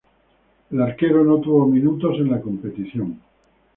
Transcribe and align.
El 0.71 0.81
arquero 0.81 1.23
no 1.23 1.39
tuvo 1.41 1.67
minutos 1.67 2.15
en 2.17 2.31
la 2.31 2.41
competición. 2.41 3.19